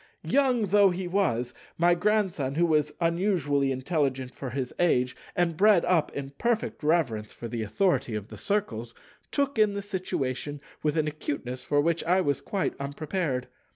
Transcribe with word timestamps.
Young 0.23 0.65
though 0.69 0.89
he 0.89 1.07
was, 1.07 1.53
my 1.77 1.93
Grandson—who 1.93 2.65
was 2.65 2.91
unusually 2.99 3.71
intelligent 3.71 4.33
for 4.33 4.49
his 4.49 4.73
age, 4.79 5.15
and 5.35 5.55
bred 5.55 5.85
up 5.85 6.11
in 6.13 6.31
perfect 6.39 6.81
reverence 6.81 7.31
for 7.31 7.47
the 7.47 7.61
authority 7.61 8.15
of 8.15 8.29
the 8.29 8.37
Circles—took 8.39 9.59
in 9.59 9.75
the 9.75 9.83
situation 9.83 10.59
with 10.81 10.97
an 10.97 11.07
acuteness 11.07 11.63
for 11.63 11.79
which 11.81 12.03
I 12.05 12.19
was 12.19 12.41
quite 12.41 12.73
unprepared. 12.79 13.47